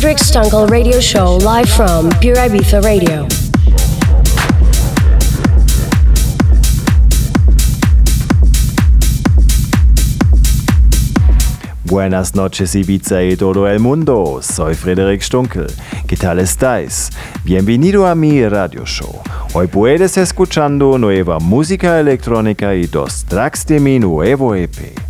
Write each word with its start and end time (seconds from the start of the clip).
Frederick 0.00 0.22
Stunkel 0.22 0.66
Radio 0.70 0.98
Show 0.98 1.36
live 1.36 1.68
from 1.68 2.08
Pure 2.20 2.36
Ibiza 2.36 2.82
Radio. 2.82 3.28
Buenas 11.84 12.34
noches 12.34 12.74
Ibiza 12.74 13.22
y 13.24 13.36
todo 13.36 13.68
el 13.68 13.78
mundo, 13.80 14.40
soy 14.40 14.74
Frederick 14.74 15.20
Stunkel. 15.20 15.66
¿Qué 16.06 16.16
tal 16.16 16.38
estáis? 16.38 17.10
Bienvenido 17.44 18.06
a 18.06 18.14
mi 18.14 18.42
radio 18.48 18.86
show. 18.86 19.20
Hoy 19.52 19.66
puedes 19.66 20.16
escuchando 20.16 20.96
nueva 20.96 21.38
música 21.40 22.00
electrónica 22.00 22.74
y 22.74 22.86
dos 22.86 23.26
tracks 23.26 23.66
de 23.66 23.78
mi 23.80 23.98
nuevo 23.98 24.54
EP. 24.54 25.09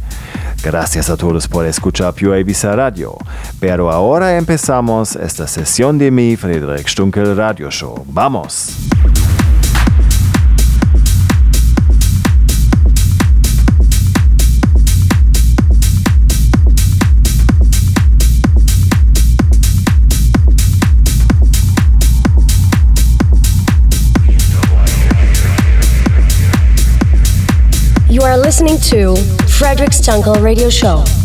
Gracias 0.62 1.08
a 1.08 1.16
todos 1.16 1.48
por 1.48 1.64
escuchar 1.64 2.12
Pure 2.12 2.40
Ibiza 2.40 2.76
Radio. 2.76 3.16
Pero 3.58 3.90
ahora 3.90 4.36
empezamos 4.36 5.16
esta 5.16 5.46
sesión 5.46 5.96
de 5.96 6.10
mi 6.10 6.36
Frederick 6.36 6.86
Stunkel 6.86 7.34
Radio 7.34 7.70
Show. 7.70 8.04
¡Vamos! 8.08 8.76
You 28.10 28.22
are 28.22 28.36
listening 28.36 28.76
to 28.90 29.49
Frederic 29.60 29.92
Stunkel 29.92 30.40
Radio 30.42 30.70
Show. 30.70 31.19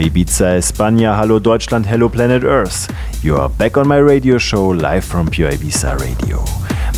Ibiza, 0.00 0.56
España, 0.56 1.18
hello 1.20 1.38
Deutschland, 1.38 1.86
hello 1.86 2.08
planet 2.08 2.44
Earth. 2.44 2.88
You 3.22 3.36
are 3.36 3.48
back 3.48 3.76
on 3.76 3.88
my 3.88 3.98
radio 3.98 4.38
show 4.38 4.68
live 4.68 5.04
from 5.04 5.28
Pure 5.28 5.52
Ibiza 5.52 5.98
Radio. 5.98 6.44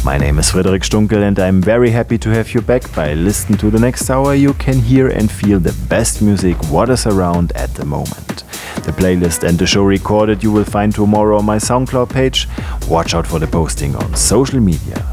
My 0.04 0.18
name 0.18 0.38
is 0.38 0.50
Frederic 0.50 0.82
Stunkel 0.82 1.22
and 1.22 1.38
I'm 1.38 1.62
very 1.62 1.90
happy 1.90 2.18
to 2.18 2.30
have 2.30 2.52
you 2.52 2.60
back. 2.60 2.94
By 2.94 3.14
listening 3.14 3.58
to 3.58 3.70
the 3.70 3.78
next 3.78 4.10
hour, 4.10 4.34
you 4.34 4.54
can 4.54 4.78
hear 4.78 5.08
and 5.08 5.30
feel 5.30 5.58
the 5.58 5.74
best 5.88 6.20
music 6.20 6.56
what 6.70 6.90
is 6.90 7.06
around 7.06 7.52
at 7.52 7.72
the 7.74 7.86
moment. 7.86 8.44
The 8.84 8.92
playlist 8.92 9.48
and 9.48 9.58
the 9.58 9.66
show 9.66 9.84
recorded 9.84 10.42
you 10.42 10.52
will 10.52 10.64
find 10.64 10.94
tomorrow 10.94 11.38
on 11.38 11.44
my 11.44 11.56
SoundCloud 11.56 12.10
page. 12.10 12.48
Watch 12.88 13.14
out 13.14 13.26
for 13.26 13.38
the 13.38 13.46
posting 13.46 13.94
on 13.96 14.14
social 14.14 14.60
media. 14.60 15.09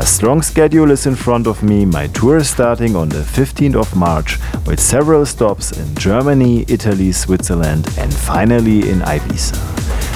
A 0.00 0.04
strong 0.04 0.42
schedule 0.42 0.90
is 0.90 1.06
in 1.06 1.14
front 1.14 1.46
of 1.46 1.62
me. 1.62 1.84
My 1.84 2.08
tour 2.08 2.38
is 2.38 2.50
starting 2.50 2.96
on 2.96 3.08
the 3.08 3.20
15th 3.20 3.76
of 3.76 3.94
March 3.94 4.38
with 4.66 4.80
several 4.80 5.24
stops 5.24 5.70
in 5.70 5.94
Germany, 5.94 6.64
Italy, 6.66 7.12
Switzerland, 7.12 7.86
and 7.96 8.12
finally 8.12 8.90
in 8.90 8.98
Ibiza. 8.98 9.54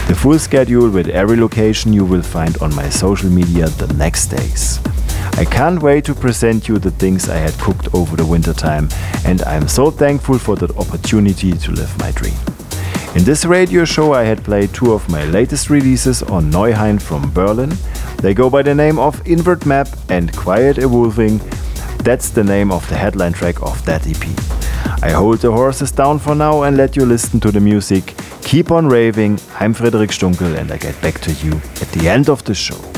The 0.09 0.17
full 0.17 0.41
schedule 0.41 0.91
with 0.91 1.09
every 1.09 1.37
location 1.37 1.93
you 1.93 2.05
will 2.05 2.23
find 2.23 2.59
on 2.59 2.75
my 2.75 2.89
social 2.89 3.31
media 3.31 3.69
the 3.69 3.93
next 3.95 4.27
days. 4.27 4.81
I 5.35 5.45
can't 5.45 5.81
wait 5.81 6.05
to 6.07 6.15
present 6.15 6.67
you 6.69 6.81
the 6.81 6.91
things 6.91 7.29
I 7.29 7.37
had 7.37 7.57
cooked 7.61 7.95
over 7.95 8.17
the 8.17 8.27
winter 8.27 8.53
time, 8.53 8.89
and 9.25 9.43
I'm 9.43 9.69
so 9.69 9.93
thankful 9.93 10.39
for 10.39 10.57
the 10.57 10.75
opportunity 10.77 11.53
to 11.53 11.71
live 11.71 11.97
my 12.01 12.11
dream. 12.11 12.35
In 13.15 13.25
this 13.25 13.45
radio 13.45 13.85
show, 13.85 14.13
I 14.13 14.25
had 14.25 14.45
played 14.45 14.75
two 14.75 14.93
of 14.93 15.09
my 15.09 15.25
latest 15.25 15.71
releases 15.71 16.23
on 16.25 16.51
Neuhain 16.51 17.01
from 17.01 17.33
Berlin. 17.33 17.73
They 18.21 18.35
go 18.35 18.51
by 18.51 18.63
the 18.63 18.75
name 18.75 18.99
of 18.99 19.25
Invert 19.27 19.65
Map 19.65 19.89
and 20.09 20.37
Quiet 20.37 20.79
Evolving. 20.79 21.41
That's 22.03 22.31
the 22.31 22.43
name 22.43 22.73
of 22.73 22.89
the 22.89 22.97
headline 22.97 23.33
track 23.33 23.63
of 23.63 23.85
that 23.85 24.09
EP. 24.09 24.25
I 25.05 25.11
hold 25.11 25.39
the 25.39 25.53
horses 25.53 25.93
down 25.93 26.19
for 26.19 26.35
now 26.35 26.63
and 26.63 26.77
let 26.77 26.97
you 26.97 27.07
listen 27.07 27.39
to 27.41 27.53
the 27.53 27.61
music. 27.61 28.15
Keep 28.43 28.73
on 28.73 28.89
raving. 28.89 29.39
I'm 29.61 29.73
Frederic 29.73 30.11
Stunkel 30.11 30.59
and 30.59 30.73
I 30.73 30.79
get 30.79 31.01
back 31.01 31.21
to 31.21 31.33
you 31.33 31.53
at 31.81 31.89
the 31.93 32.09
end 32.09 32.29
of 32.29 32.43
the 32.43 32.55
show. 32.55 32.98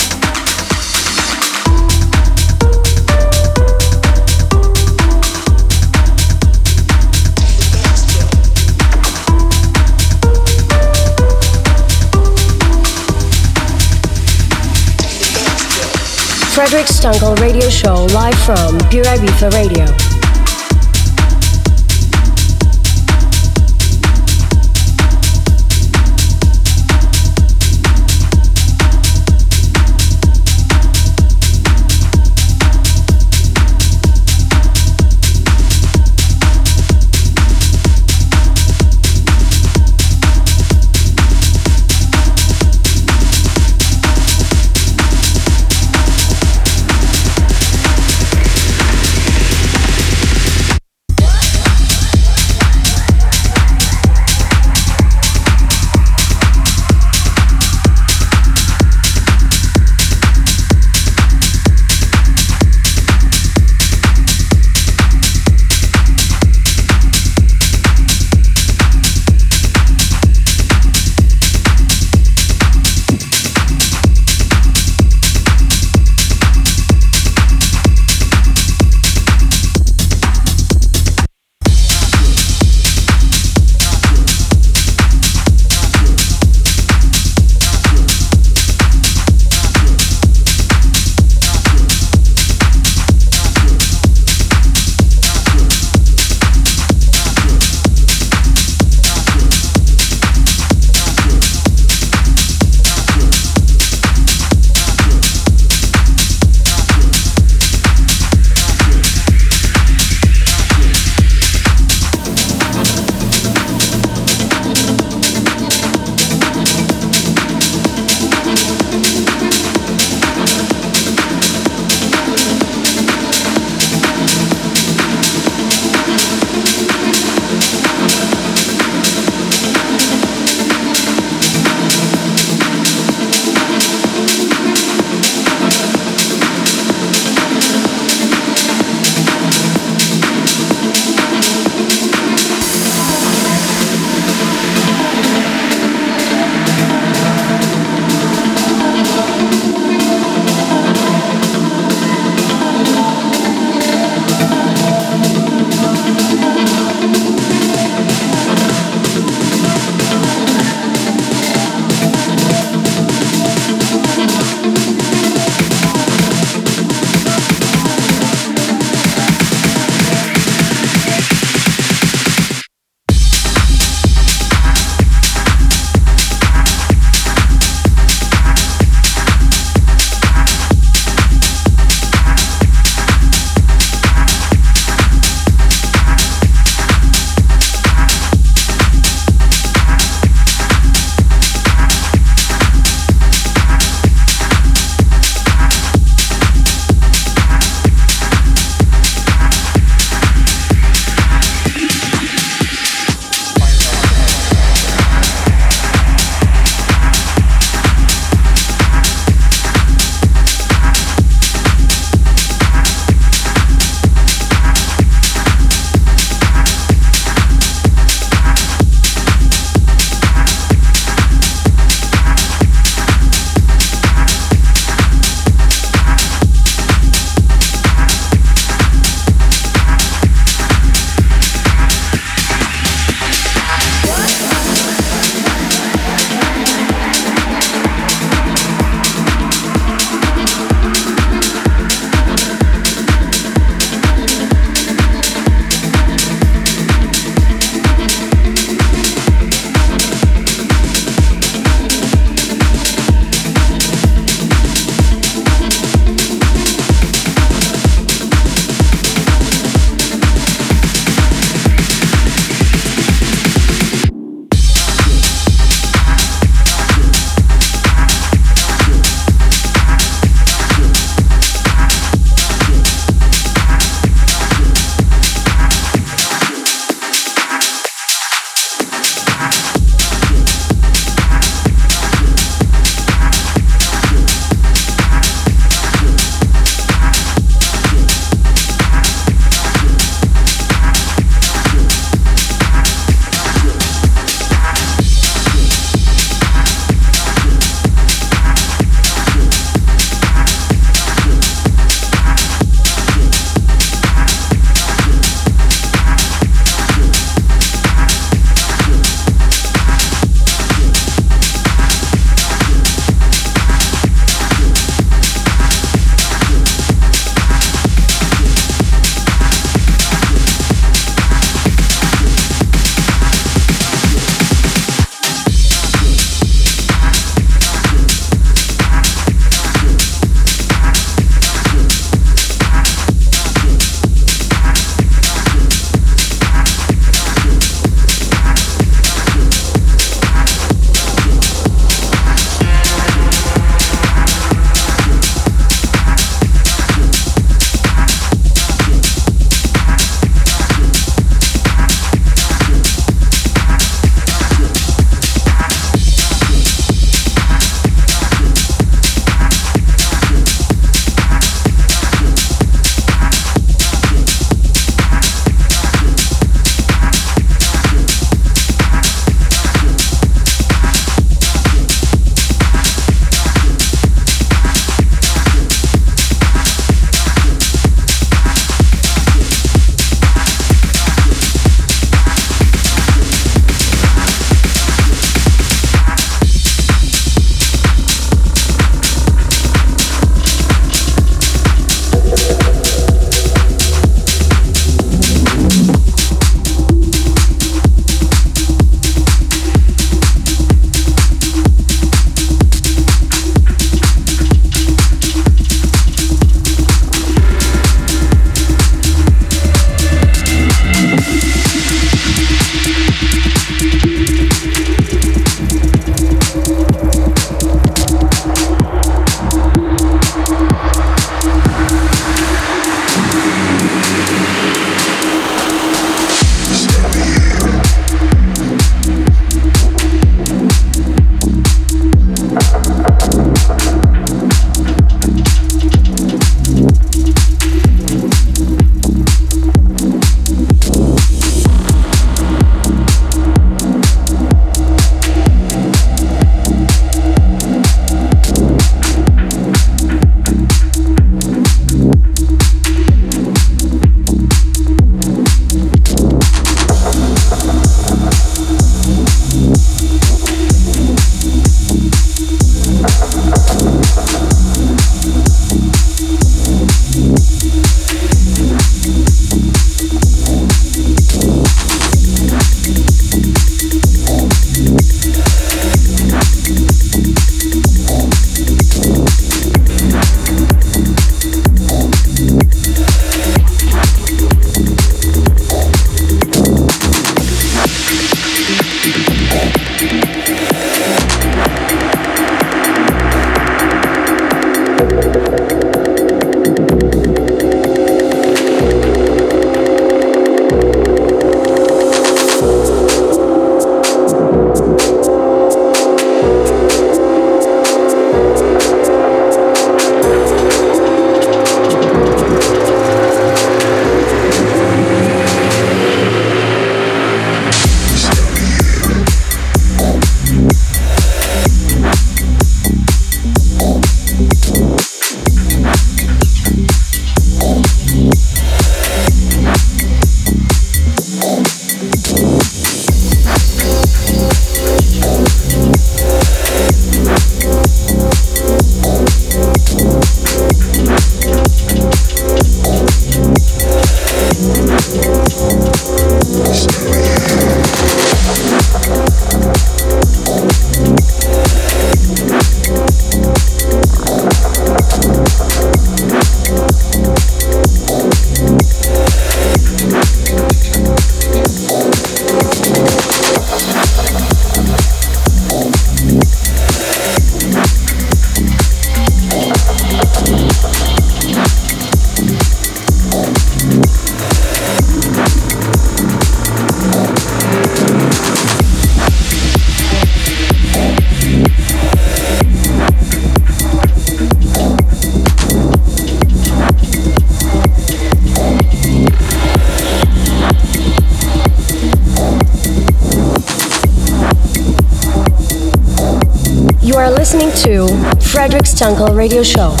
Stunkel 599.01 599.33
Radio 599.35 599.63
Show. 599.63 600.00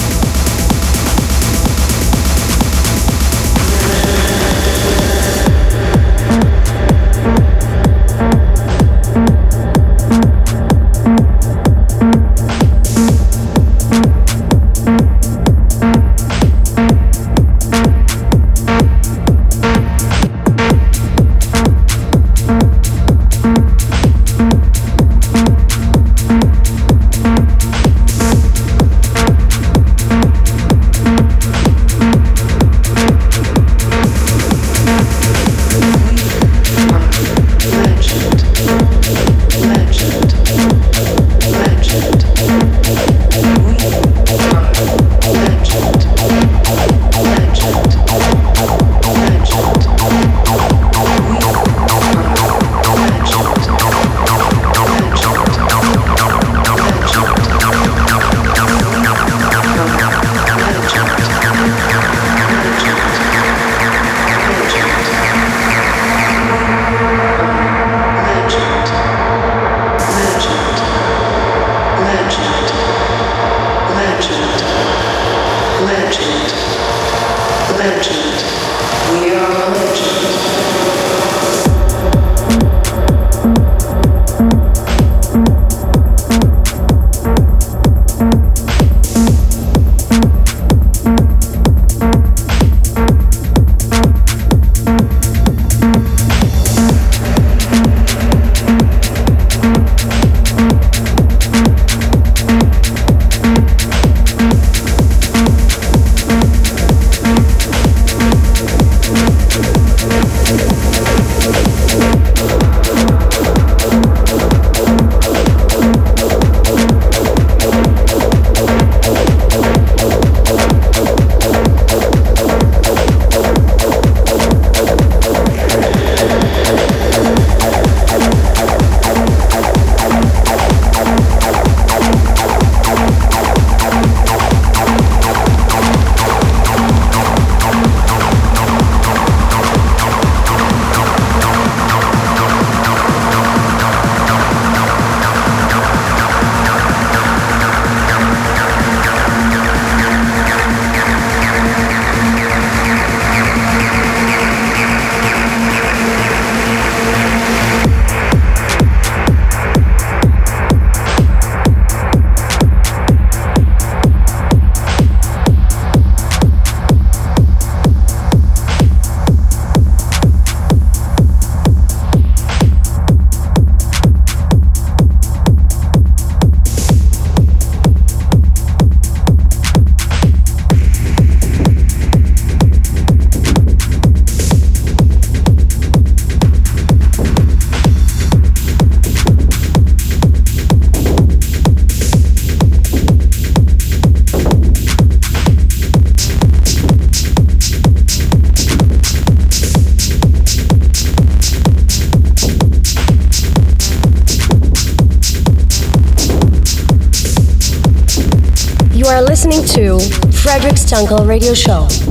Stunkel 210.91 211.25
Radio 211.25 211.53
Show. 211.53 212.10